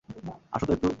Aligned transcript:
আসো 0.53 0.65
তো 0.65 0.73
একটু। 0.73 0.89